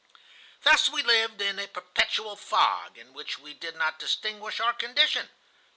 [0.63, 5.29] "Thus we lived in a perpetual fog, in which we did not distinguish our condition.